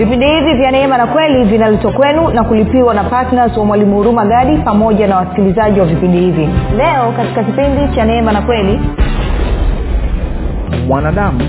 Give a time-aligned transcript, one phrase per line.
[0.00, 4.24] vipindi hivi vya neema na kweli vinaletwa kwenu na kulipiwa na ptns wa mwalimu huruma
[4.26, 6.48] gadi pamoja na wasikilizaji wa vipindi hivi.
[6.76, 8.80] Leo katika kipindi cha neema na kweli
[10.88, 11.40] mwanadamu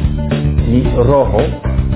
[0.71, 1.41] ni roho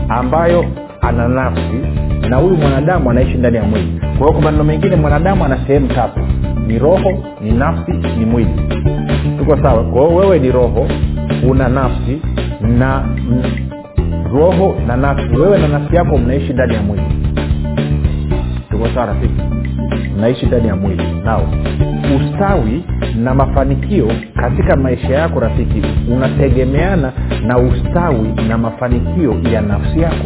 [0.09, 0.65] ambayo
[1.01, 1.81] ana nafsi
[2.29, 3.99] na huyu mwanadamu anaishi ndani ya mwili.
[3.99, 6.19] Kwa hiyo kwa maneno mengine mwanadamu ana sehemu tatu.
[6.67, 8.61] Ni roho ni nafsi ni mwili.
[9.39, 9.83] Tuko sawa?
[9.83, 10.87] Kwa hiyo wewe ni roho
[11.49, 12.21] una nafsi
[12.61, 13.03] na
[14.35, 15.35] roho na nafsi.
[15.35, 17.03] Wewe na nafsi yako mnaishi ndani ya mwili.
[18.71, 19.41] Tuko rafiki?
[20.17, 21.03] Mnaishi ndani ya mwili.
[21.25, 21.47] Nao
[22.15, 22.83] ustawi
[23.23, 25.81] na mafanikio katika maisha yako rafiki
[26.15, 27.13] unategemeana
[27.47, 30.25] na ustawi na mafanikio ya nafsi yako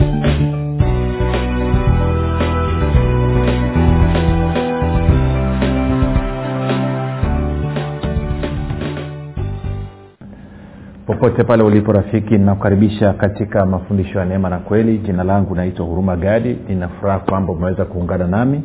[11.19, 14.97] popote pale ulipo rafiki ninakukaribisha katika mafundisho ya neema na kweli.
[14.97, 16.57] Jina langu naitwa huruma gadi.
[16.67, 18.63] Ninafuraha kwamba umeweza kuungana nami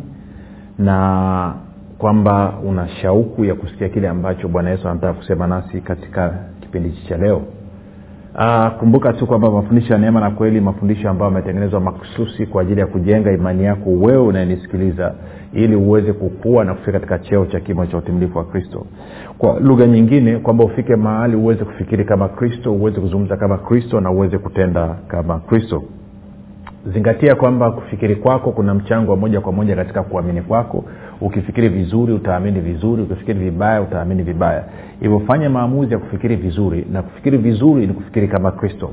[0.79, 1.55] na
[1.99, 7.09] kwamba una shauku ya kusikia kile ambacho bwana yesu anataka kusema nasi katika kipindi hichi
[7.09, 7.43] cha leo
[8.39, 12.81] Uh, kumbuka tu kwamba mafundisho ya neema na kweli mafundisho ambayo ametengenezwa makususi kwa ajili
[12.81, 15.15] ya kujenga imani yako wewe unayenisikiliza
[15.53, 18.87] ili uweze kukua na kufika katika cheo cha kimo cha utimilifu wa kristo.
[19.39, 24.11] Kwa lugha nyingine kwamba ufike mahali uweze kufikiri kama kristo uweze kuzungumza kama kristo na
[24.11, 25.83] uweze kutenda kama kristo.
[26.93, 30.85] Zingatia kwamba kufikiri kwako kuna mchango wa moja kwa moja katika kuamini kwako
[31.25, 34.65] ukifikiri vizuri utaamini vizuri ukifikiri vibaya utaamini vibaya.
[35.01, 38.91] Hivyo fanya maamuzi ya kufikiri vizuri na kufikiri vizuri ni kufikiri kama kristo.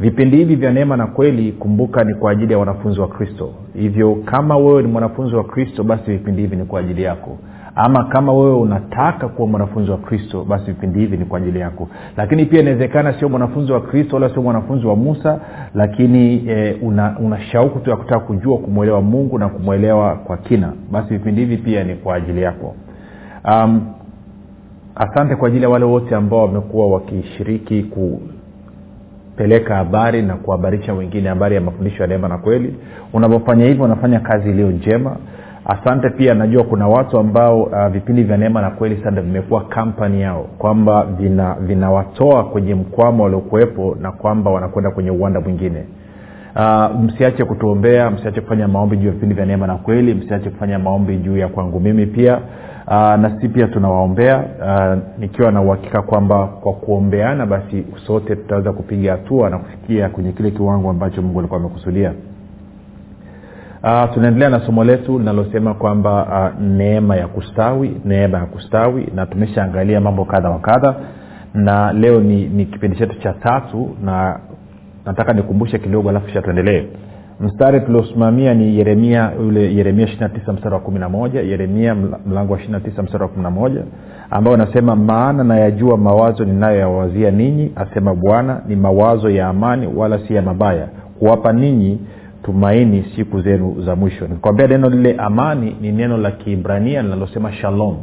[0.00, 3.50] Vipindi hivi vya neema na kweli kumbuka ni kwa ajili ya wanafunzi wa kristo.
[3.74, 7.38] Hivyo kama wewe ni mwanafunzi wa kristo basi vipindi hivi ni kwa ajili yako
[7.78, 11.88] ama kama wewe unataka kuwa mwanafunzi wa kristo basi vipindi hivi ni kwa ajili yako.
[12.16, 15.40] Lakini pia inawezekana sio mwanafunzi wa kristo wala sio mwanafunzi wa musa
[15.74, 20.72] lakini e, una, una shauku tu ya kutaka kujua kumwelewa mungu na kumwelewa kwa kina.
[20.92, 22.74] Basi vipindi hivi pia ni kwa ajili yako.
[23.44, 23.80] Um,
[24.94, 27.82] asante kwa ajili ya wale wote ambao wamekuwa wakishiriki
[29.34, 32.76] kupeleka habari na kuhabarisha wengine habari ya mafundisho ya neema na kweli.
[33.12, 35.16] Unapofanya hivyo unafanya kazi iliyo njema
[35.68, 40.22] asante pia najua kuna watu ambao uh, vipindi vya neema na kweli sana vimekuwa kampani
[40.22, 41.06] yao kwamba
[41.60, 45.84] vinawatoa vina kwenye mkwama waliokuwepo na kwamba wanakwenda kwenye uwanda mwingine.
[46.56, 50.78] Uh, msiache kutuombea msiache kufanya maombi juu ya vipindi vya neema na kweli msiache kufanya
[50.78, 52.36] maombi juu ya kwangu mimi pia.
[52.86, 58.72] Uh, na si pia tunawaombea uh, nikiwa na uhakika kwamba kwa kuombeana basi sote tutaweza
[58.72, 62.12] kupiga hatua na kufikia kwenye kile kiwango ambacho mungu alikuwa amekusudia
[63.86, 66.22] uh, tunaendelea na somo letu linalosema kwamba
[66.54, 70.94] uh, neema ya kustawi neema ya kustawi na tumeshaangalia mambo kadha wa kadha.
[71.54, 74.40] Na leo ni, ni kipindi chetu cha tatu na
[75.06, 76.86] nataka nikumbushe kidogo alafu kisha tuendelee.
[77.40, 81.94] Mstari tuliosimamia ni yeremia ule yeremia 29 mstari wa 11 yeremia
[82.26, 83.82] mlango wa 29 mstari wa 11
[84.30, 90.34] ambao unasema maana nayajua mawazo ninayoyawazia ninyi asema bwana ni mawazo ya amani wala si
[90.34, 91.98] ya mabaya kuwapa ninyi
[92.42, 94.26] tumaini siku zenu za mwisho.
[94.28, 97.96] Nikwambia neno lile amani ni neno la kiibrania linalosema shalom.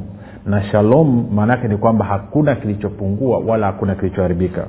[0.45, 4.67] Na shalom maanaake ni kwamba hakuna kilichopungua wala hakuna kilichoharibika.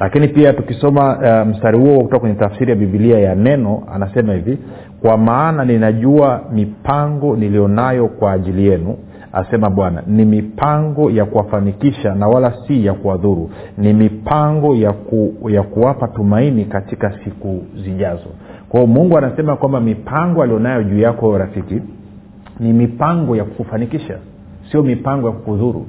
[0.00, 4.58] Lakini pia tukisoma uh, mstari huo kutoka kwenye tafsiri ya bibilia ya neno anasema hivi
[5.02, 8.96] kwa maana ninajua mipango niliyonayo kwa ajili yenu
[9.32, 13.50] asema bwana ni mipango ya kuwafanikisha na wala si ya kuwadhuru.
[13.78, 18.28] Ni mipango ya, ku, ya kuwapa tumaini katika siku zijazo
[18.68, 21.80] kwao mungu anasema kwamba mipango alionayo juu yako rafiki
[22.60, 24.18] ni mipango ya kukufanikisha
[24.70, 25.86] sio mipango ya kukudhuru.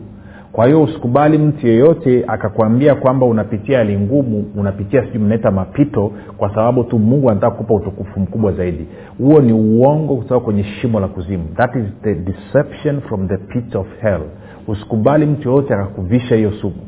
[0.52, 6.50] Kwa hiyo usikubali mtu yeyote akakwambia kwamba unapitia hali ngumu unapitia sijui mnaita mapito kwa
[6.50, 8.88] sababu tu mungu anataka kupa utukufu mkubwa zaidi.
[9.18, 11.44] Huo ni uongo kutoka kwenye shimo la kuzimu.
[11.56, 14.22] That is the deception from the pit of hell.
[14.68, 16.87] Usikubali mtu yeyote akakuvisha hiyo sumu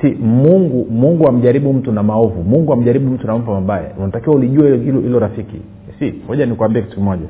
[0.00, 2.42] si mungu mungu amjaribu mtu na maovu.
[2.42, 3.90] Mungu amjaribu mtu na mambo mabaya.
[3.98, 5.60] Unatakiwa ulijua hilo rafiki.
[5.98, 7.26] Si moja nikuambie kitu kimoja.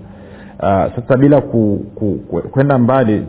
[0.61, 3.27] Uh, sasa bila ku, ku, ku, kwenda mbali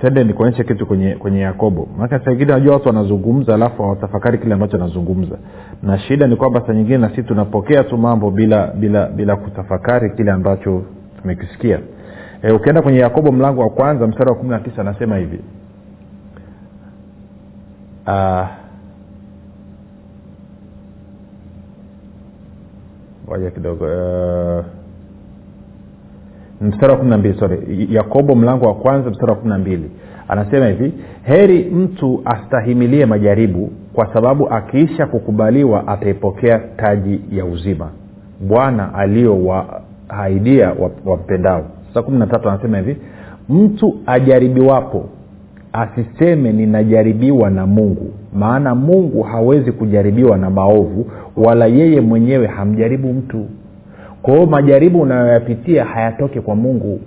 [0.00, 1.88] tende nikuonyeshe kitu kwenye kwenye yakobo.
[1.98, 5.36] Maanake saa ingine najua watu wanazungumza alafu hawatafakari kile ambacho anazungumza
[5.82, 10.10] na shida ni kwamba saa nyingine na sisi tunapokea tu mambo bila bila bila kutafakari
[10.10, 10.82] kile ambacho
[11.22, 11.78] tumekisikia.
[12.42, 15.38] E, ukienda kwenye yakobo mlango wa kwanza mstari wa kumi na tisa anasema hivi
[23.28, 24.64] moja kidogo uh,
[26.60, 27.86] mstari wa kumi na mbili sorry.
[27.90, 29.90] Yakobo mlango wa kwanza mstari wa kumi na mbili.
[30.28, 30.92] Anasema hivi
[31.22, 37.90] heri mtu astahimilie majaribu kwa sababu akiisha kukubaliwa ataipokea taji ya uzima.
[38.48, 40.74] Bwana aliyowaahidia
[41.04, 41.64] wampendao.
[41.88, 42.96] Sasa kumi na tatu anasema hivi
[43.48, 45.08] mtu ajaribiwapo
[45.76, 48.10] asiseme ninajaribiwa na mungu.
[48.34, 51.06] Maana mungu hawezi kujaribiwa na maovu
[51.36, 53.46] wala yeye mwenyewe hamjaribu mtu.
[54.22, 57.00] Kwa hiyo majaribu unayoyapitia hayatoke kwa mungu.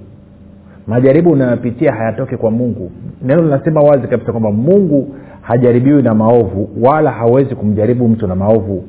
[0.88, 2.92] Majaribu unayoyapitia hayatoke kwa mungu.
[3.26, 8.84] Neno linasema wazi kabisa kwamba mungu hajaribiwi na maovu wala hawezi kumjaribu mtu na maovu.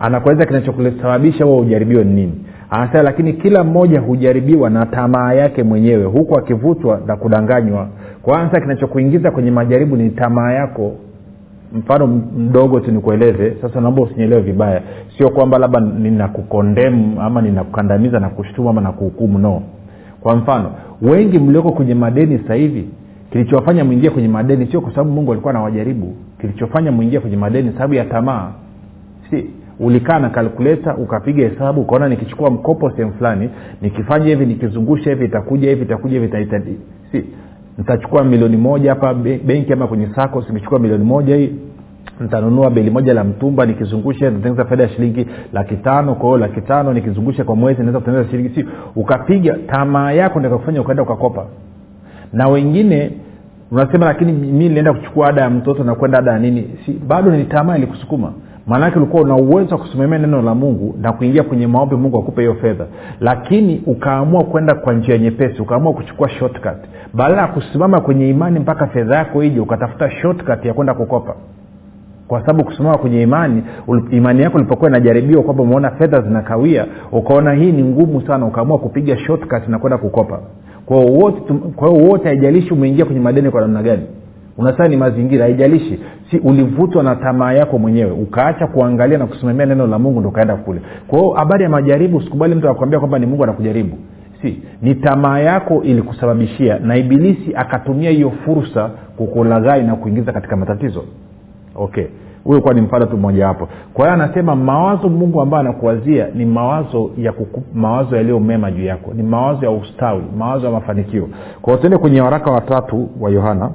[0.00, 2.32] Anakueleza kinachokusababisha huo ujaribiwe ni nini
[2.72, 7.88] anasema lakini kila mmoja hujaribiwa na tamaa yake mwenyewe huku akivutwa na kudanganywa.
[8.22, 10.92] Kwanza kinachokuingiza kwenye majaribu ni tamaa yako.
[11.74, 12.06] Mfano
[12.38, 13.56] mdogo tu nikueleze.
[13.62, 14.82] Sasa naomba usinyelewe vibaya.
[15.18, 18.92] Sio kwamba labda ninakukondemu ama ninakukandamiza na kushtuma ama na
[19.38, 19.62] no.
[20.20, 20.70] Kwa mfano
[21.02, 22.88] wengi mlioko kwenye madeni sasa hivi
[23.32, 26.14] kilichowafanya mwingie kwenye madeni sio kwa sababu mungu alikuwa anawajaribu.
[26.40, 28.50] Kilichofanya mwingie kwenye madeni sababu ya tamaa.
[29.30, 29.46] Si
[29.82, 33.50] ulikaa na kalkuleta ukapiga hesabu ukaona nikichukua mkopo sehemu fulani
[33.82, 36.60] nikifanya hivi nikizungusha hivi itakuja hivi itakuja hivi ita,
[37.12, 37.24] si
[37.78, 41.52] nitachukua milioni moja hapa benki ama kwenye sako nikichukua milioni moja hii
[42.20, 47.44] nitanunua beli moja la mtumba nikizungusha nitatengeneza faida ya shilingi laki tano kwa hiyo nikizungusha
[47.44, 51.46] kwa mwezi naweza kutengeneza shilingi si ukapiga tamaa yako ndio ukaenda ukakopa.
[52.32, 53.10] Na wengine
[53.70, 57.30] unasema lakini mi nilienda kuchukua ada ya mtoto na kwenda ada ya nini si bado
[57.30, 58.32] ni tamaa ilikusukuma
[58.66, 62.40] maanake ulikuwa una uwezo wa kusimamia neno la mungu na kuingia kwenye maombi mungu akupe
[62.40, 62.84] hiyo fedha.
[63.20, 66.78] Lakini ukaamua kwenda kwa njia nyepesi ukaamua kuchukua shortcut.
[67.14, 71.34] Badala ya kusimama kwenye imani mpaka fedha yako ije ukatafuta shortcut ya kwenda kukopa.
[72.28, 73.62] Kwa sababu kusimama kwenye imani
[74.10, 79.18] imani yako ilipokuwa inajaribiwa kwamba umeona fedha zinakawia ukaona hii ni ngumu sana ukaamua kupiga
[79.18, 80.40] shortcut na kwenda kukopa.
[80.86, 84.02] Kwa hiyo wote haijalishi umeingia kwenye madeni kwa namna gani
[84.58, 86.00] unasema ni mazingira haijalishi.
[86.30, 90.56] Si ulivutwa na tamaa yako mwenyewe ukaacha kuangalia na kusimamia neno la mungu ndo ukaenda
[90.56, 90.80] kule.
[91.08, 93.98] Kwa hiyo habari ya majaribu usikubali mtu akwambia kwamba ni mungu anakujaribu.
[94.42, 101.04] Si ni tamaa yako ilikusababishia na ibilisi akatumia hiyo fursa kukulaghai na kuingiza katika matatizo.
[101.74, 102.04] Okay.
[102.44, 106.44] Huyo kuwa ni mfano tu mmoja wapo kwa hiyo anasema mawazo mungu ambayo anakuwazia ni
[106.46, 109.10] mawazo ya kuku, mawazo yaliyo mema juu yako.
[109.14, 111.28] Ni mawazo ya ustawi mawazo ya mafanikio.
[111.62, 113.70] Kwao tuende kwenye waraka watatu wa yohana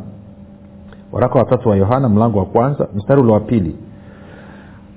[1.17, 3.75] waraka watatu wa yohana mlango wa kwanza mstari ule wa pili.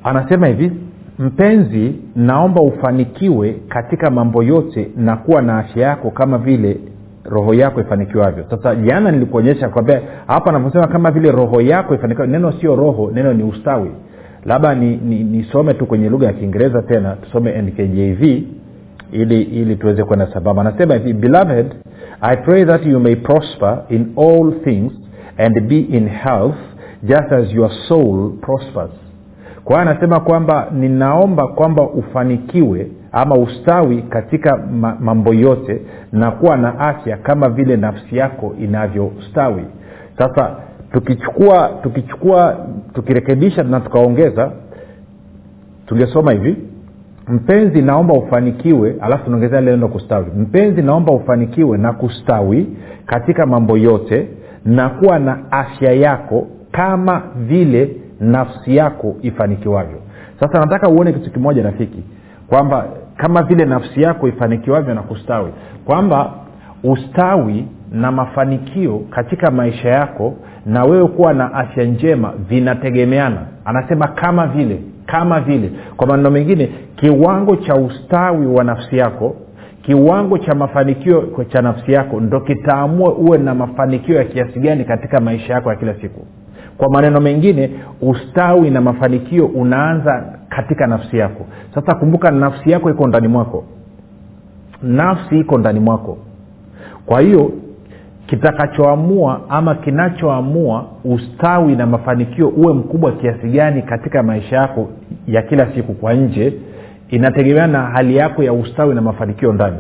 [0.05, 0.73] Anasema hivi
[1.19, 6.81] mpenzi naomba ufanikiwe katika mambo yote na kuwa na afya yako kama vile
[7.25, 8.45] roho yako ifanikiwavyo.
[8.51, 13.33] Sasa jana nilikuonyesha kwambia hapa anavyosema kama vile roho yako ifanikiwa neno sio roho neno
[13.33, 13.91] ni ustawi.
[14.45, 18.23] Labda nisome ni, ni tu kwenye lugha ya kiingereza tena tusome nkjv
[19.13, 20.63] ili ili tuweze kwenda sambamba.
[20.63, 21.67] Anasema hivi beloved
[22.21, 24.93] i pray that you may prosper in all things
[25.47, 26.57] and be in health
[27.03, 28.91] just as your soul prospers.
[29.65, 35.81] Kwa hiyo anasema kwamba ninaomba kwamba ufanikiwe ama ustawi katika ma- mambo yote
[36.13, 39.65] na kuwa na afya kama vile nafsi yako inavyostawi.
[40.19, 40.57] Sasa
[40.93, 44.53] tukichukua tukichukua tukirekebisha na tukaongeza
[45.87, 46.57] tungesoma hivi
[47.29, 50.27] mpenzi naomba ufanikiwe alafu tunaongezea lile kustawi.
[50.39, 52.67] Mpenzi naomba ufanikiwe na kustawi
[53.07, 54.29] katika mambo yote
[54.65, 59.99] na kuwa na afya yako kama vile nafsi yako ifanikiwavyo.
[60.41, 62.03] Sasa nataka uone kitu kimoja rafiki
[62.49, 62.85] kwamba
[63.17, 65.51] kama vile nafsi yako ifanikiwavyo na kustawi
[65.85, 66.33] kwamba
[66.85, 70.35] ustawi na mafanikio katika maisha yako
[70.67, 73.39] na wewe kuwa na afya njema vinategemeana.
[73.65, 75.71] Anasema kama vile kama vile.
[75.97, 79.37] Kwa maneno mengine kiwango cha ustawi wa nafsi yako
[79.83, 85.21] kiwango cha mafanikio cha nafsi yako ndo kitaamua uwe na mafanikio ya kiasi gani katika
[85.21, 86.27] maisha yako ya kila siku.
[86.79, 87.71] Kwa maneno mengine
[88.01, 91.47] ustawi na mafanikio unaanza katika nafsi yako.
[91.75, 93.65] Sasa kumbuka nafsi yako iko ndani mwako.
[94.83, 96.19] Nafsi iko ndani mwako.
[97.07, 97.53] Kwa hiyo
[98.27, 104.89] kitakachoamua ama kinachoamua ustawi na mafanikio uwe mkubwa kiasi gani katika maisha yako
[105.27, 106.53] ya kila siku kwa nje
[107.11, 109.77] inategemeana na hali yako ya ustawi na mafanikio ndani.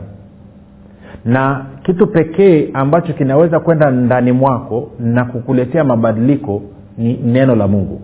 [1.25, 6.63] Na kitu pekee ambacho kinaweza kwenda ndani mwako na kukuletea mabadiliko
[6.99, 8.01] ni neno la mungu.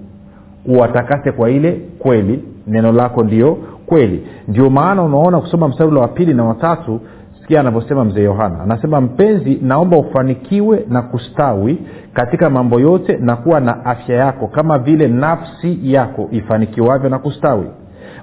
[0.67, 4.27] Uwatakase kwa ile kweli neno lako ndio kweli.
[4.49, 7.01] Ndio maana unaona kusoma mstari wa pili na watatu
[7.41, 8.61] sikia anavyosema mzee yohana.
[8.63, 11.79] Anasema mpenzi naomba ufanikiwe na kustawi
[12.15, 17.67] katika mambo yote na kuwa na afya yako kama vile nafsi yako ifanikiwavyo na kustawi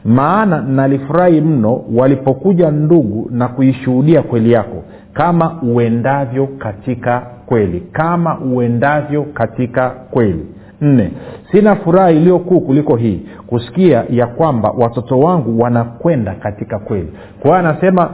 [0.05, 4.83] maana nalifurahi mno walipokuja ndugu na kuishuhudia kweli yako.
[5.13, 7.79] Kama uendavyo katika kweli.
[7.91, 10.45] Kama uendavyo katika kweli.
[10.81, 11.12] Nne
[11.51, 13.22] sina furaha iliyokuu kuliko hii.
[13.48, 17.07] Kusikia ya kwamba watoto wangu wanakwenda katika kweli.
[17.39, 18.10] Kwa hiyo anasema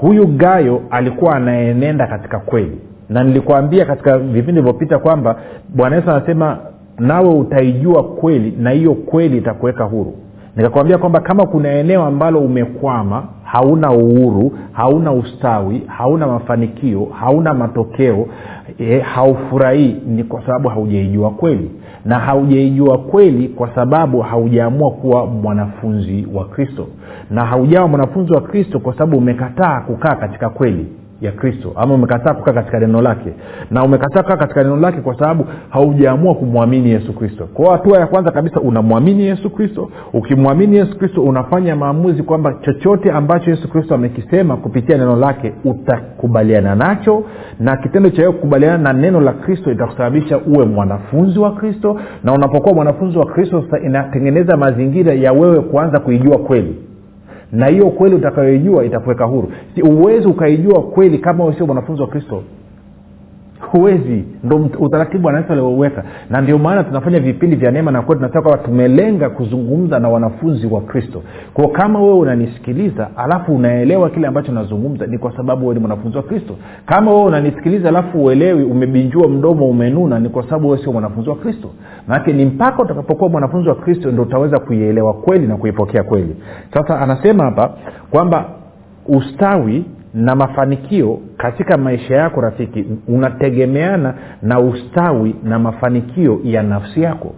[0.00, 2.78] huyu gayo alikuwa anaenenda katika kweli.
[3.08, 5.36] Na nilikuambia katika vipindi vilivyopita kwamba
[5.74, 6.58] bwana yesu anasema
[6.98, 10.14] nawe utaijua kweli na hiyo kweli itakuweka huru
[10.58, 18.26] nikakwambia kwamba kama kuna eneo ambalo umekwama hauna uhuru hauna ustawi hauna mafanikio hauna matokeo
[18.78, 21.70] e, haufurahii ni kwa sababu haujaijua kweli.
[22.04, 26.86] Na haujaijua kweli kwa sababu haujaamua kuwa mwanafunzi wa kristo.
[27.30, 30.86] Na haujawa mwanafunzi wa kristo kwa sababu umekataa kukaa katika kweli
[31.20, 31.72] ya kristo.
[31.76, 33.32] Ama umekataa kukaa katika neno lake.
[33.70, 37.44] Na umekataa kukaa katika neno lake kwa sababu haujaamua kumwamini yesu kristo.
[37.54, 39.90] Kwao hatua ya kwanza kabisa unamwamini yesu kristo.
[40.12, 46.74] Ukimwamini yesu kristo unafanya maamuzi kwamba chochote ambacho yesu kristo amekisema kupitia neno lake utakubaliana
[46.74, 47.24] nacho.
[47.60, 52.00] Na kitendo cha kukubaliana na neno la kristo itakusababisha uwe mwanafunzi wa kristo.
[52.24, 56.87] Na unapokuwa mwanafunzi wa kristo sasa inatengeneza mazingira ya wewe kuanza kuijua kweli
[57.52, 59.52] na hiyo kweli utakayoijua itakuweka huru.
[59.82, 62.42] Uwezi ukaijua kweli kama sio mwanafunzi wa kristo
[63.70, 64.24] huwezi.
[64.44, 66.04] Ndo utaratibu anasi aliouweka.
[66.30, 70.66] Na ndio maana tunafanya vipindi vya neema na kweli tunasema kwamba tumelenga kuzungumza na wanafunzi
[70.66, 71.22] wa kristo.
[71.54, 76.16] Kwao kama wewe unanisikiliza alafu unaelewa kile ambacho nazungumza ni kwa sababu wewe ni mwanafunzi
[76.16, 76.54] wa kristo.
[76.86, 81.36] Kama wewe unanisikiliza alafu uelewi umebinjua mdomo umenuna ni kwa sababu wewe sio mwanafunzi wa
[81.36, 81.70] kristo.
[82.08, 86.36] Manake ni mpaka utakapokuwa mwanafunzi wa kristo ndo utaweza kuielewa kweli na kuipokea kweli.
[86.74, 87.70] Sasa anasema hapa
[88.10, 88.44] kwamba
[89.06, 89.84] ustawi
[90.18, 97.34] na mafanikio katika maisha yako rafiki unategemeana na ustawi na mafanikio ya nafsi yako.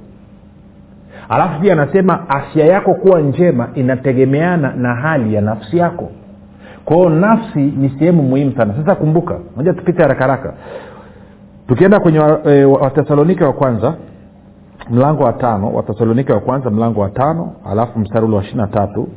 [1.28, 6.10] Alafu pia anasema afya yako kuwa njema inategemeana na hali ya nafsi yako.
[6.84, 8.74] Kwao nafsi ni sehemu muhimu sana.
[8.74, 10.54] Sasa kumbuka moja tupite haraka haraka.
[11.68, 13.94] Tukienda kwenye e, watesalonike wa kwanza
[14.90, 15.72] mlango wa tano.
[15.72, 19.08] Wathesalonike wa kwanza mlango wa tano alafu mstari ule wa ishiri na tatu.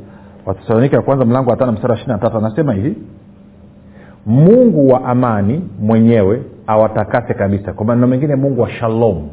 [0.46, 2.38] Wathesalonike wa kwanza mlango wa tano mstari wa ishiri na tatu.
[2.38, 2.96] Anasema hivi
[4.26, 7.72] mungu wa amani mwenyewe awatakase kabisa.
[7.72, 9.28] Kwa maneno mengine mungu wa shalom.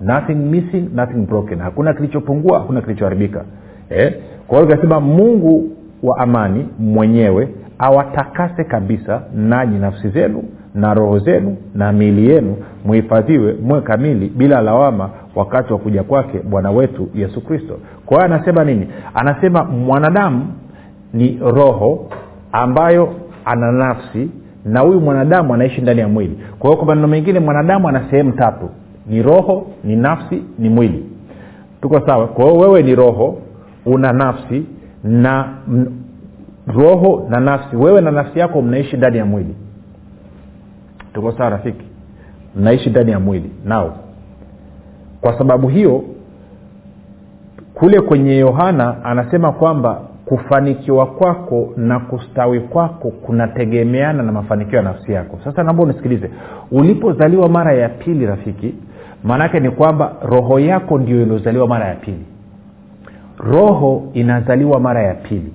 [0.00, 1.58] Nothing missing nothing broken.
[1.58, 3.44] Hakuna kilichopungua hakuna kilichoharibika.
[3.90, 4.14] Eh?
[4.46, 5.70] kwa hiyo kasema mungu
[6.02, 7.48] wa amani mwenyewe
[7.78, 10.42] awatakase kabisa nanyi nafsi zenu
[10.74, 12.56] na roho zenu na miili yenu.
[12.84, 17.78] Muhifadhiwe mwe kamili bila lawama wakati wa kuja kwake bwana wetu yesu kristo.
[18.06, 18.88] Kwa hiyo anasema nini?
[19.14, 20.46] Anasema mwanadamu
[21.12, 22.06] ni roho
[22.52, 23.08] ambayo
[23.46, 24.30] ana nafsi
[24.64, 26.38] na huyu mwanadamu anaishi ndani ya mwili.
[26.58, 28.68] Kwa hiyo kwa maneno mengine mwanadamu ana sehemu tatu.
[29.06, 31.04] Ni roho ni nafsi ni mwili.
[31.82, 32.26] Tuko sawa?
[32.28, 33.38] Kwa hiyo wewe ni roho
[33.86, 34.66] una nafsi
[35.04, 35.86] na m,
[36.66, 37.76] roho na nafsi.
[37.76, 39.56] Wewe na nafsi yako mnaishi ndani ya mwili.
[41.14, 41.84] Tuko sawa rafiki?
[42.56, 43.50] Mnaishi ndani ya mwili.
[43.64, 43.96] Nao
[45.20, 46.04] kwa sababu hiyo
[47.74, 55.12] kule kwenye yohana anasema kwamba kufanikiwa kwako na kustawi kwako kunategemeana na mafanikio ya nafsi
[55.12, 55.38] yako.
[55.44, 56.30] Sasa naomba unisikilize.
[56.70, 58.74] Ulipozaliwa mara ya pili rafiki
[59.24, 62.24] maanaake ni kwamba roho yako ndio iliozaliwa mara ya pili.
[63.38, 65.52] Roho inazaliwa mara ya pili.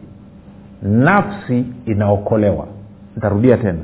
[0.84, 2.66] Nafsi inaokolewa.
[3.18, 3.80] Ntarudia tena.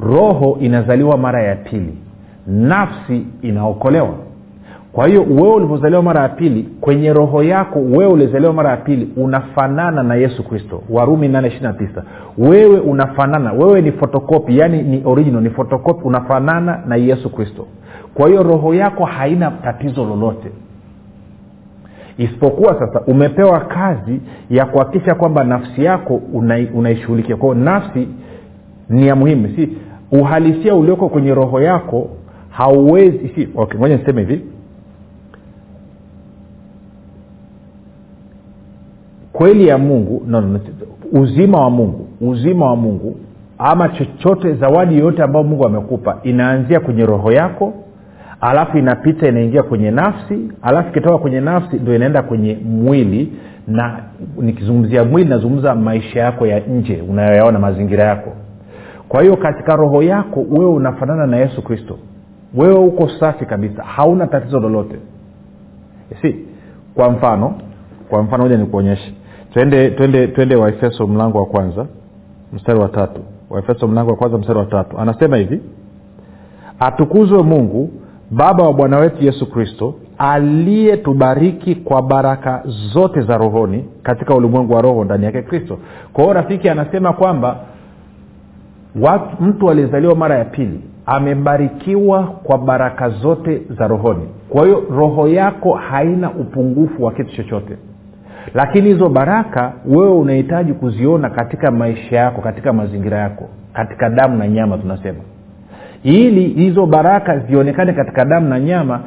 [0.00, 1.98] Roho inazaliwa mara ya pili.
[2.46, 4.14] Nafsi inaokolewa
[4.98, 9.08] kwa hiyo wewe ulivyozaliwa mara ya pili kwenye roho yako wewe ulizaliwa mara ya pili
[9.16, 10.82] unafanana na yesu kristo.
[10.90, 12.02] Warumi 829
[12.38, 17.66] wewe unafanana wewe ni fotokopi yani ni original ni fotokopi unafanana na yesu kristo.
[18.14, 20.50] Kwa hiyo roho yako haina tatizo lolote.
[22.18, 26.20] Isipokuwa sasa umepewa kazi ya kuhakikisha kwamba nafsi yako
[26.74, 27.36] unaishughulikia.
[27.36, 28.08] Kwao nafsi
[28.88, 29.48] ni ya muhimu.
[29.56, 29.68] Si
[30.12, 32.08] uhalisia ulioko kwenye roho yako
[32.50, 34.57] hauwezi si okay, ngoja niseme hivi
[39.38, 40.60] kweli ya mungu no, no,
[41.12, 43.16] uzima wa mungu uzima wa mungu
[43.58, 47.72] ama chochote zawadi yoyote ambayo mungu amekupa inaanzia kwenye roho yako
[48.40, 53.32] alafu inapita inaingia kwenye nafsi alafu ikitoka kwenye nafsi ndo inaenda kwenye mwili
[53.66, 54.00] na
[54.40, 58.32] nikizungumzia mwili nazungumza maisha yako ya nje unayoyaona mazingira yako.
[59.08, 61.98] Kwa hiyo katika roho yako wewe unafanana na yesu kristo.
[62.54, 64.96] Wewe uko safi kabisa hauna tatizo lolote.
[66.22, 66.36] Si
[66.94, 67.54] kwa mfano
[68.08, 69.14] kwa mfano moja nikuonyeshe
[69.52, 71.86] twende twende twende waefeso mlango wa kwanza
[72.52, 73.20] mstari wa tatu.
[73.50, 74.98] Waefeso mlango wa kwanza mstari wa tatu.
[74.98, 75.60] Anasema hivi
[76.80, 77.90] atukuzwe mungu
[78.30, 82.62] baba wa bwana wetu yesu kristo aliyetubariki kwa baraka
[82.92, 85.78] zote za rohoni katika ulimwengu wa roho ndani yake kristo.
[86.12, 87.56] Kwa hiyo rafiki anasema kwamba
[89.00, 94.28] watu, mtu aliyezaliwa mara ya pili amebarikiwa kwa baraka zote za rohoni.
[94.48, 97.76] Kwa hiyo roho yako haina upungufu wa kitu chochote
[98.54, 104.48] lakini hizo baraka wewe unahitaji kuziona katika maisha yako katika mazingira yako katika damu na
[104.48, 105.18] nyama tunasema.
[106.02, 109.00] Ili hizo baraka zionekane katika damu na nyama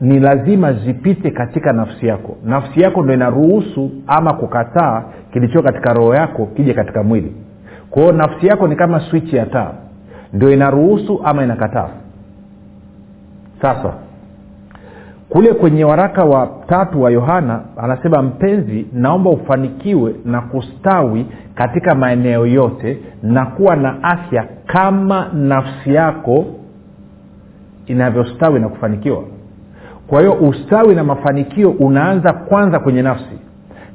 [0.00, 2.36] ni lazima zipite katika nafsi yako.
[2.44, 5.02] Nafsi yako ndo inaruhusu ama kukataa
[5.32, 7.32] kilicho katika roho yako kije katika mwili.
[7.90, 9.72] Kwao nafsi yako ni kama swichi ya taa.
[10.32, 11.88] Ndio inaruhusu ama inakataa.
[13.62, 13.92] Sasa
[15.28, 22.46] kule kwenye waraka wa tatu wa yohana anasema mpenzi naomba ufanikiwe na kustawi katika maeneo
[22.46, 26.44] yote na kuwa na afya kama nafsi yako
[27.86, 29.22] inavyostawi na kufanikiwa.
[30.06, 33.38] Kwa hiyo ustawi na mafanikio unaanza kwanza kwenye nafsi.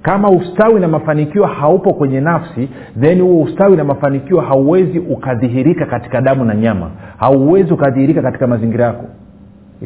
[0.01, 6.21] Kama ustawi na mafanikio haupo kwenye nafsi then huo ustawi na mafanikio hauwezi ukadhihirika katika
[6.21, 6.91] damu na nyama.
[7.17, 9.05] Hauwezi ukadhihirika katika mazingira yako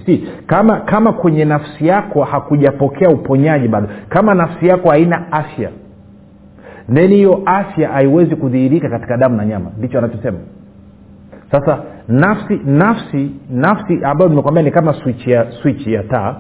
[0.06, 5.70] si kama kama kwenye nafsi yako hakujapokea uponyaji bado kama nafsi yako haina afya
[6.94, 9.72] then hiyo afya haiwezi kudhihirika katika damu na nyama.
[9.78, 10.38] Ndicho anachosema.
[11.52, 15.46] Sasa nafsi nafsi nafsi ambayo nimekwambia ni kama swichi ya,
[15.86, 16.36] ya taa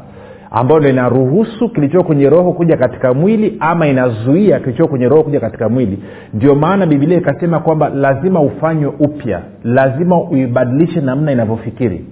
[0.52, 5.40] ambayo ndo inaruhusu kilichoo kwenye roho kuja katika mwili ama inazuia kilichoo kwenye roho kuja
[5.40, 6.04] katika mwili.
[6.34, 12.06] Ndio maana bibilia ikasema kwamba lazima ufanywe upya lazima uibadilishe namna inavyofikiri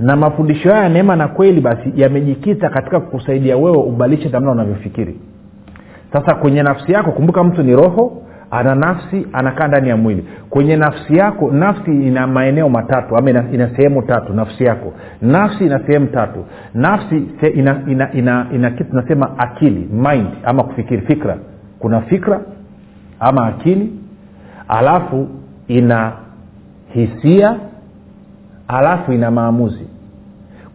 [0.00, 5.20] na mafundisho haya ya neema na kweli basi yamejikita katika kukusaidia wewe ubadilishe namna unavyofikiri.
[6.12, 10.24] Sasa kwenye nafsi yako kumbuka mtu ni roho ana nafsi anakaa ndani ya mwili.
[10.50, 14.92] Kwenye nafsi yako nafsi ina maeneo matatu ama ina, ina sehemu tatu nafsi yako.
[15.22, 16.44] Nafsi ina sehemu tatu.
[16.74, 21.36] Nafsi se, ina, ina, ina, ina kitu tunasema akili mind ama kufikiri fikra.
[21.78, 22.40] Kuna fikra
[23.20, 23.92] ama akili
[24.68, 25.28] alafu
[25.68, 26.12] ina
[26.92, 27.56] hisia
[28.78, 29.86] alafu ina maamuzi.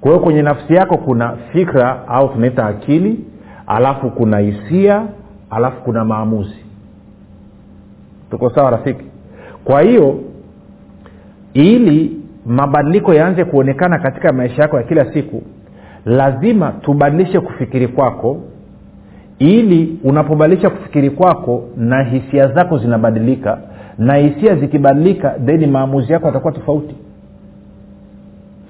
[0.02, 3.20] Kwa hiyo kwenye nafsi yako kuna fikra au tunaita akili
[3.68, 5.04] alafu kuna hisia
[5.50, 6.66] alafu kuna maamuzi.
[8.32, 9.06] Tuko sawa rafiki?
[9.64, 10.20] Kwa hiyo
[11.54, 15.44] ili mabadiliko yaanze kuonekana katika maisha yako ya kila siku
[16.06, 18.38] lazima tubadilishe kufikiri kwako
[19.40, 23.58] ili unapobadilisha kufikiri kwako na hisia zako zinabadilika
[23.98, 26.96] na hisia zikibadilika theni maamuzi yako yatakuwa tofauti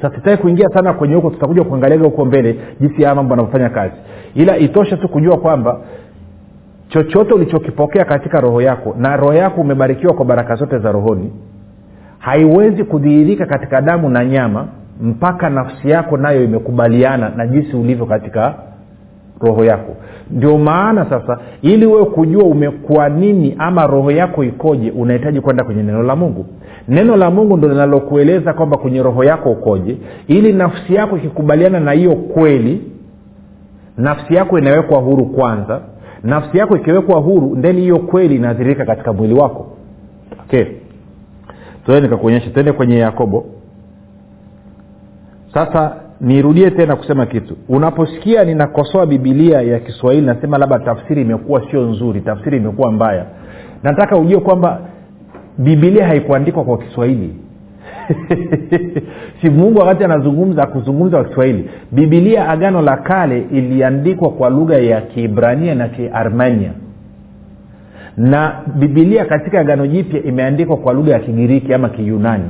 [0.09, 3.93] sasa kuingia sana kwenye huko tutakuja kuangaliaga huko mbele jinsi haya mambo anavyofanya kazi.
[4.35, 5.79] Ila itoshe tu kujua kwamba
[6.89, 11.31] chochote ulichokipokea katika roho yako na roho yako umebarikiwa kwa baraka zote za rohoni
[12.19, 14.67] haiwezi kudhihirika katika damu na nyama
[15.01, 18.53] mpaka nafsi yako nayo imekubaliana na jinsi ulivyo katika
[19.41, 19.95] roho yako.
[20.31, 25.83] Ndio maana sasa ili wewe kujua umekuwa nini ama roho yako ikoje unahitaji kwenda kwenye
[25.83, 26.45] neno la mungu
[26.87, 29.97] neno la mungu ndo linalokueleza kwamba kwenye roho yako ukoje.
[30.27, 32.91] Ili nafsi yako ikikubaliana na hiyo kweli
[33.97, 35.81] nafsi yako inawekwa huru kwanza.
[36.23, 39.67] Nafsi yako ikiwekwa huru ndeni hiyo kweli inaathirika katika mwili wako.
[40.45, 40.65] Okay.
[41.85, 43.45] Tuende nikakuonyesha tuende kwenye yakobo.
[45.53, 47.55] Sasa nirudie tena kusema kitu.
[47.69, 53.25] Unaposikia ninakosoa bibilia ya kiswahili nasema labda tafsiri imekuwa sio nzuri tafsiri imekuwa mbaya.
[53.83, 54.81] Nataka ujue kwamba
[55.57, 57.33] bibilia haikuandikwa kwa kiswahili.
[59.41, 61.69] Si mungu wakati anazungumza akuzungumza kwa kiswahili.
[61.91, 66.71] Bibilia agano la kale iliandikwa kwa lugha ya kiibrania na kiarmenia.
[68.17, 72.49] Na bibilia katika agano jipya imeandikwa kwa lugha ya kigiriki ama kiyunani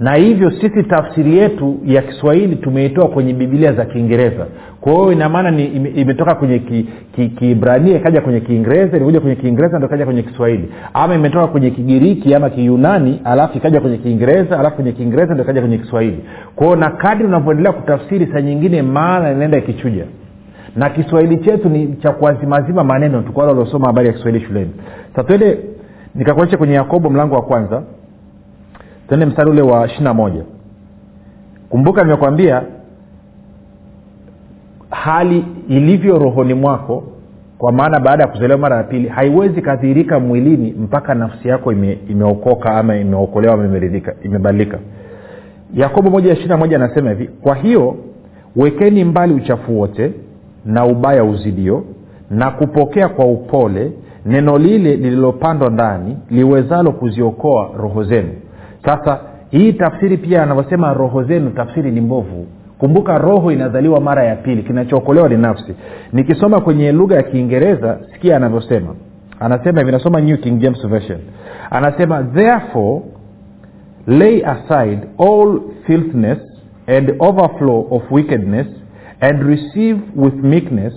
[0.00, 4.46] na hivyo sisi tafsiri yetu ya kiswahili tumeitoa kwenye bibilia za kiingereza.
[4.80, 6.58] Kwa hiyo inamaana ime, imetoka kwenye
[7.38, 10.68] kiibrania ki, ki ikaja kwenye kiingereza ilikuja kwenye kiingereza ndo ikaja kwenye kiswahili.
[10.94, 15.60] Ama imetoka kwenye kigiriki ama kiyunani alafu ikaja kwenye kiingereza alafu kwenye kiingereza ndo ikaja
[15.60, 16.24] kwenye kiswahili.
[16.56, 20.04] Kwao na kadri unavyoendelea kutafsiri saa nyingine maana inaenda ikichuja.
[20.76, 24.70] Na kiswahili chetu ni cha kuazimazima maneno tu waliosoma habari ya kiswahili shuleni.
[25.16, 25.58] Sa twende
[26.14, 27.82] nikakuonyesha kwenye yakobo mlango wa kwanza
[29.12, 30.42] tende mstari ule wa ishiri moja.
[31.70, 32.62] Kumbuka nimekwambia
[34.90, 37.04] hali ilivyo rohoni mwako
[37.58, 41.98] kwa maana baada ya kuzaliwa mara ya pili haiwezi kadhirika mwilini mpaka nafsi yako ime,
[42.08, 44.78] imeokoka ama imeokolewa ama imeridhika imebadilika.
[45.74, 47.96] Yakobo moja ishiri moja anasema hivi kwa hiyo
[48.56, 50.12] wekeni mbali uchafu wote
[50.64, 51.84] na ubaya uzidio
[52.30, 53.92] na kupokea kwa upole
[54.26, 58.28] neno lile lililopandwa ndani liwezalo kuziokoa roho zenu
[58.84, 62.46] sasa hii tafsiri pia anavyosema roho zenu tafsiri ni mbovu.
[62.78, 64.62] Kumbuka roho inazaliwa mara ya pili.
[64.62, 65.74] Kinachookolewa ni nafsi.
[66.12, 68.94] Nikisoma kwenye lugha ya kiingereza sikia anavyosema.
[69.40, 71.18] Anasema hivi nasoma new king james version.
[71.70, 73.02] Anasema therefore
[74.06, 76.38] lay aside all filthness
[76.86, 78.66] and overflow of wickedness
[79.20, 80.94] and receive with meekness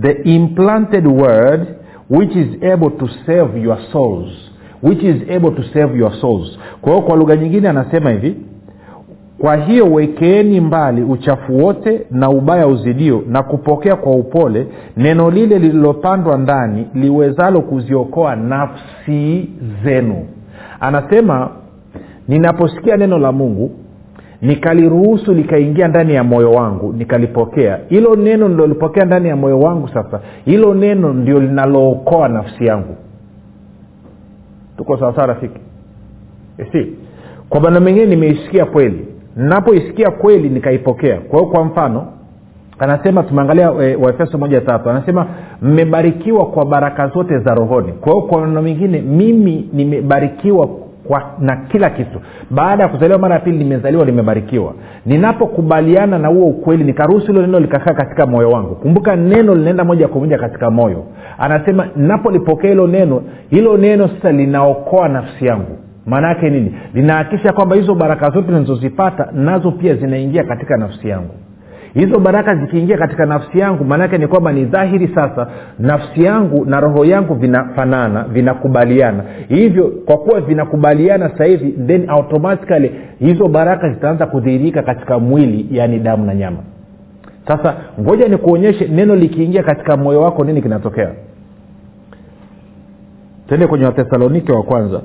[0.00, 1.66] the implanted word
[2.10, 4.51] which is able to save your souls
[4.82, 6.58] which is able to save your souls.
[6.80, 8.34] Kwa hiyo kwa lugha nyingine anasema hivi
[9.38, 14.66] kwa hiyo wekeeni mbali uchafu wote na ubaya uzidio na kupokea kwa upole
[14.96, 19.48] neno lile lililopandwa ndani liwezalo kuziokoa nafsi
[19.84, 20.26] zenu.
[20.80, 21.50] Anasema
[22.28, 23.70] ninaposikia neno la mungu
[24.42, 27.78] nikaliruhusu likaingia ndani ya moyo wangu nikalipokea.
[27.88, 32.96] Hilo neno nilolipokea ndani ya moyo wangu sasa hilo neno ndio linalookoa nafsi yangu
[34.76, 35.60] tuko sawasawa rafiki?
[36.72, 36.86] Si.
[37.48, 39.06] Kwa maneno mengine nimeisikia kweli.
[39.36, 41.18] Napoisikia kweli nikaipokea.
[41.20, 42.06] Kwa hiyo kwa mfano
[42.78, 45.26] anasema tumeangalia e, waefeso moja tatu anasema
[45.62, 47.92] mmebarikiwa kwa baraka zote za rohoni.
[47.92, 50.68] Kwa hiyo kwa maneno mengine mimi nimebarikiwa
[51.12, 52.20] kwa, na kila kitu.
[52.50, 54.74] Baada ya kuzaliwa mara ya pili nimezaliwa nimebarikiwa.
[55.06, 58.74] Ninapokubaliana na huo ukweli nikaruhusu hilo neno likakaa katika moyo wangu.
[58.74, 61.04] Kumbuka neno linaenda moja kwa moja katika moyo.
[61.38, 65.78] Anasema napolipokea hilo neno hilo neno sasa linaokoa nafsi yangu.
[66.06, 66.74] Maana yake nini?
[66.94, 71.34] Linahakikisha kwamba hizo baraka zote nilizozipata nazo pia zinaingia katika nafsi yangu
[71.94, 75.46] hizo baraka zikiingia katika nafsi yangu maanaake ni kwamba ni dhahiri sasa
[75.78, 79.24] nafsi yangu na roho yangu vinafanana vinakubaliana.
[79.48, 85.98] Hivyo kwa kuwa vinakubaliana sasa hivi then automatically hizo baraka zitaanza kudhihirika katika mwili yaani
[85.98, 86.58] damu na nyama.
[87.48, 91.10] Sasa ngoja nikuonyeshe neno likiingia katika moyo wako nini kinatokea?
[93.48, 95.00] Tende kwenye wathesalonike wa kwanza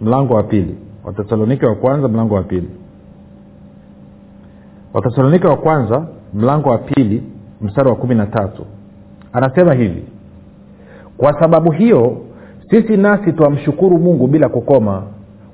[0.00, 0.74] mlango wa pili.
[1.04, 2.68] Wathesalonike wa kwanza mlango wa pili
[4.98, 7.22] wathesalonike wa kwanza mlango wa pili
[7.60, 8.62] mstari wa kumi na tatu.
[9.32, 10.02] Anasema hivi
[11.16, 12.16] kwa sababu hiyo
[12.70, 15.02] sisi nasi twamshukuru mungu bila kukoma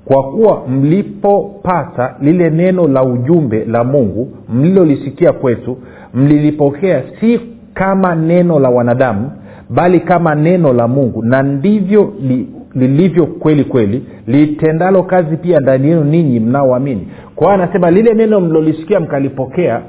[0.04, 5.76] kwa kuwa mlipopata lile neno la ujumbe la mungu mlilolisikia kwetu
[6.14, 7.40] mlilipokea si
[7.74, 9.30] kama neno la wanadamu
[9.70, 15.88] bali kama neno la mungu na ndivyo li, lilivyo kweli kweli litendalo kazi pia ndani
[15.88, 17.08] yenu ninyi mnaoamini.
[17.37, 19.80] Kwa hiyo anasema lile neno mlilolisikia mkalipokea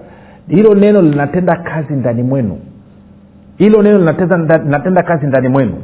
[0.48, 2.58] hilo neno linatenda kazi ndani mwenu.
[3.58, 5.76] Hilo neno linatenda, linatenda kazi ndani mwenu.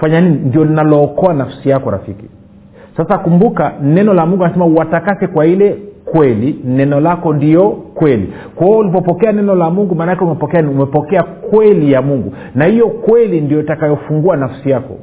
[0.00, 0.36] Fanya nini?
[0.44, 2.24] Ndio linalookoa nafsi yako rafiki.
[2.96, 8.32] Sasa kumbuka neno la mungu anasema watakase kwa ile kweli neno lako ndio kweli.
[8.54, 12.34] Kwa hiyo ulipopokea neno la mungu maanake umepokea umepokea kweli ya mungu.
[12.54, 14.96] Na hiyo kweli ndio itakayofungua nafsi yako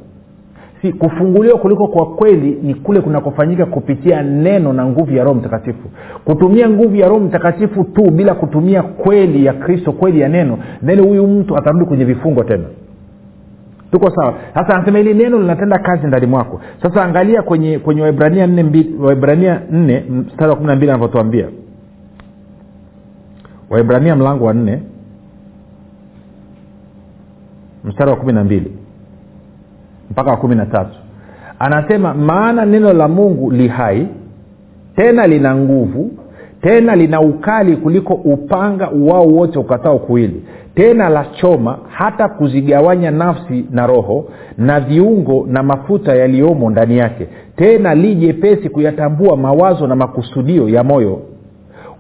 [0.82, 5.90] si kufunguliwa kuliko kwa kweli ni kule kunakofanyika kupitia neno na nguvu ya roho mtakatifu.
[6.26, 11.00] Kutumia nguvu ya roho mtakatifu tu bila kutumia kweli ya kristo kweli ya neno then
[11.08, 12.64] huyu mtu atarudi kwenye vifungo tena.
[13.92, 14.34] Tuko sawa?
[14.54, 16.62] Sasa anasema hili neno linatenda kazi ndani mwako.
[16.82, 18.50] Sasa angalia kwenye kwenye waibrania
[19.00, 21.48] waibrania nne mstari wa kumi na mbili anavyotuambia.
[23.70, 24.82] Waibrania mlango wa nne
[27.84, 28.72] mstari wa kumi na mbili
[30.12, 30.96] mpaka wa kumi na tatu.
[31.60, 34.08] Anasema maana neno la mungu li hai
[34.96, 36.12] tena lina nguvu
[36.62, 40.44] tena lina ukali kuliko upanga uwao wote ukatao kuwili
[40.76, 44.26] tena la choma hata kuzigawanya nafsi na roho
[44.58, 50.84] na viungo na mafuta yaliyomo ndani yake tena li jepesi kuyatambua mawazo na makusudio ya
[50.84, 51.20] moyo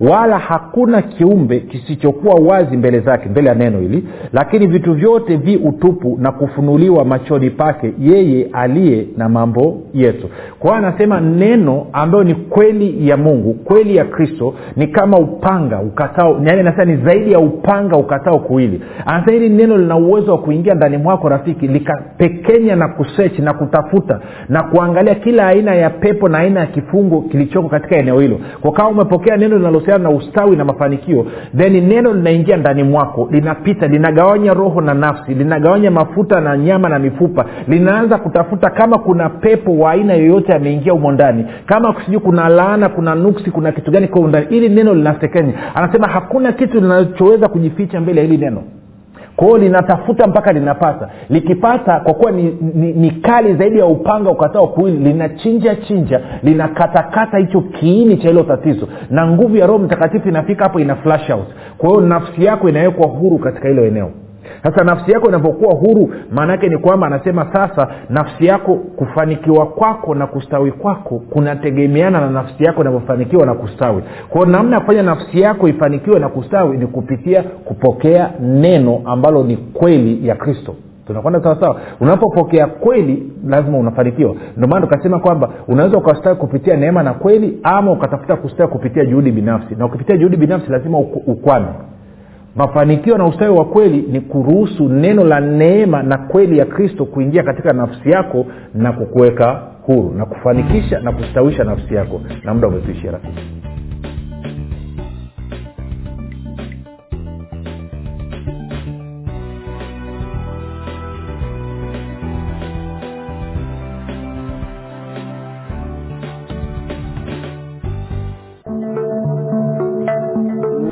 [0.01, 4.03] wala hakuna kiumbe kisichokuwa wazi mbele zake mbele ya neno hili.
[4.33, 10.29] Lakini vitu vyote vi utupu na kufunuliwa machoni pake yeye aliye na mambo yetu.
[10.59, 15.79] Kwa hiyo anasema neno ambayo ni kweli ya mungu kweli ya kristo ni kama upanga
[15.79, 18.81] ukatao yani ni zaidi ya upanga ukatao kuwili.
[19.05, 24.19] Anasema hili neno lina uwezo wa kuingia ndani mwako rafiki likapekenya na kusechi na kutafuta
[24.49, 28.39] na kuangalia kila aina ya pepo na aina ya kifungo kilichoko katika eneo hilo.
[28.61, 31.25] Kwa kama umepokea neno linalo kuhusiana na ustawi na mafanikio
[31.57, 36.99] then neno linaingia ndani mwako linapita linagawanya roho na nafsi linagawanya mafuta na nyama na
[36.99, 42.49] mifupa linaanza kutafuta kama kuna pepo wa aina yoyote ameingia humo ndani kama sijui kuna
[42.49, 45.53] laana kuna nuksi kuna kitu gani kwa ili neno linasekenya.
[45.75, 48.63] Anasema hakuna kitu linachoweza kujificha mbele ya hili neno
[49.37, 54.67] kwao linatafuta mpaka linapata likipata kwa kuwa ni, ni, ni kali zaidi ya upanga ukatao
[54.67, 58.87] kuwili linachinja chinja linakatakata hicho kiini cha hilo tatizo.
[59.09, 61.47] Na nguvu ya roho mtakatifu inafika hapo ina flash out.
[61.77, 64.11] Kwa hiyo nafsi yako inawekwa huru katika hilo eneo
[64.63, 70.15] sasa nafsi yako inavyokuwa huru maana yake ni kwamba anasema sasa nafsi yako kufanikiwa kwako
[70.15, 74.03] na kustawi kwako kunategemeana na nafsi yako inavyofanikiwa na kustawi.
[74.29, 79.57] Kwao namna ya kufanya nafsi yako ifanikiwe na kustawi ni kupitia kupokea neno ambalo ni
[79.57, 80.75] kweli ya kristo.
[81.07, 81.75] Tunakwenda sawasawa?
[81.99, 84.35] Unapopokea kweli lazima unafanikiwa.
[84.57, 89.31] Ndio maana tukasema kwamba unaweza ukastawi kupitia neema na kweli ama ukatafuta kustawi kupitia juhudi
[89.31, 89.75] binafsi.
[89.75, 91.65] Na ukipitia juhudi binafsi lazima ukwame
[92.57, 97.43] mafanikio na ustawi wa kweli ni kuruhusu neno la neema na kweli ya kristo kuingia
[97.43, 102.21] katika nafsi yako na kukuweka huru na kufanikisha na kustawisha nafsi yako.
[102.43, 103.41] Na muda umetuishia rafiki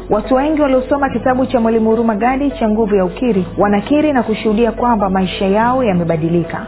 [0.09, 4.71] watu wengi waliosoma kitabu cha mwalimu huruma gadi cha nguvu ya ukiri wanakiri na kushuhudia
[4.71, 6.67] kwamba maisha yao yamebadilika.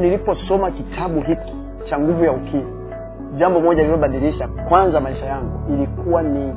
[0.00, 1.52] Niliposoma kitabu hiki
[1.90, 2.66] cha nguvu ya ukiri
[3.38, 6.54] jambo moja lililobadilisha kwanza maisha yangu ilikuwa ni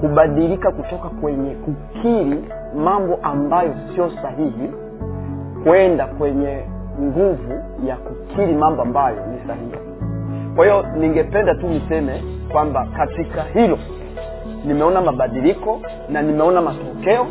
[0.00, 2.44] kubadilika kutoka kwenye kukiri
[2.84, 4.70] mambo ambayo sio sahihi
[5.64, 6.58] kwenda kwenye
[7.00, 7.52] nguvu
[7.86, 9.76] ya kukiri mambo ambayo ni sahihi
[10.56, 13.78] kwa hiyo ningependa tu niseme kwamba katika hilo
[14.64, 17.26] nimeona mabadiliko na nimeona matokeo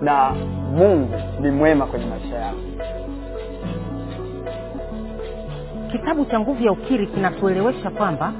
[0.00, 0.30] na
[0.76, 2.60] mungu ni mwema kwenye maisha yangu.
[5.92, 8.32] Kitabu cha nguvu ya ukiri kinatuelewesha kwamba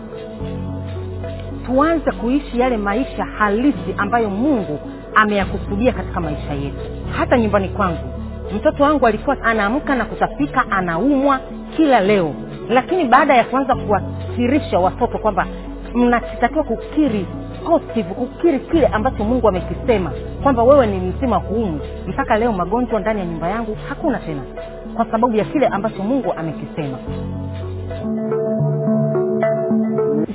[1.66, 4.78] tuanze kuishi yale maisha halisi ambayo mungu
[5.14, 6.76] ameyakusudia katika maisha yetu.
[7.18, 8.08] Hata nyumbani kwangu
[8.56, 11.40] mtoto wangu alikuwa anaamka na kutapika anaumwa
[11.76, 12.34] kila leo
[12.70, 15.46] lakini baada ya kuanza kuwasirisha watoto kwamba
[15.94, 17.26] mnatakiwa kukiri
[17.66, 23.20] positive kukiri kile ambacho mungu amekisema kwamba wewe ni mzima huumu mpaka leo magonjwa ndani
[23.20, 24.42] ya nyumba yangu hakuna tena
[24.96, 26.98] kwa sababu ya kile ambacho mungu amekisema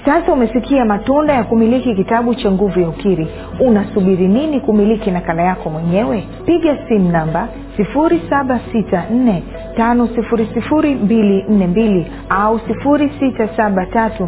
[0.06, 3.28] sasa umesikia matunda ya kumiliki kitabu cha nguvu ya ukiri.
[3.60, 6.24] Unasubiri nini kumiliki nakala yako mwenyewe?
[6.46, 7.48] Piga simu namba
[7.80, 9.42] 764
[9.78, 14.28] 5242 au 673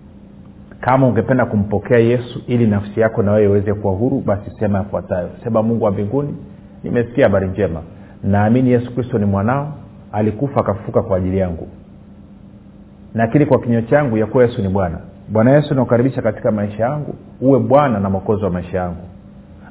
[0.81, 5.29] kama ungependa kumpokea yesu ili nafsi yako na wewe iweze kuwa huru basi sema yafuatayo.
[5.43, 6.35] Sema mungu wa mbinguni
[6.83, 7.81] nimesikia habari njema.
[8.23, 9.73] Naamini yesu kristo ni mwanao
[10.11, 11.67] alikufa akafufuka kwa ajili yangu.
[13.13, 14.97] Nakiri kwa kinywa changu ya kuwa yesu ni bwana.
[15.29, 17.15] Bwana yesu nakukaribisha katika maisha yangu.
[17.41, 19.03] Uwe bwana na mwokozi wa maisha yangu.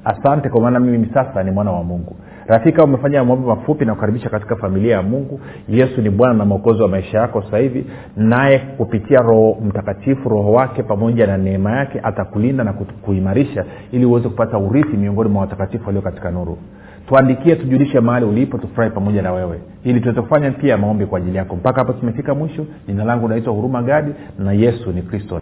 [0.04, 2.16] Asante kwa maana mimi sasa ni mwana wa mungu
[2.50, 5.40] rafika umefanya maombi mafupi na kukaribisha katika familia ya mungu.
[5.68, 7.86] Yesu ni bwana na mwokozi wa maisha yako sasa hivi.
[8.16, 14.28] Naye kupitia roho mtakatifu roho wake pamoja na neema yake atakulinda na kuimarisha ili uweze
[14.28, 16.58] kupata urithi miongoni mwa watakatifu walio katika nuru.
[17.08, 19.60] Tuandikie tujulishe mahali ulipo tufurahi pamoja na wewe.
[19.84, 21.56] Ili tuweze kufanya pia maombi kwa ajili yako.
[21.56, 22.66] Mpaka hapo tumefika mwisho.
[22.88, 25.40] Jina langu naitwa huruma gadi na yesu ni kristo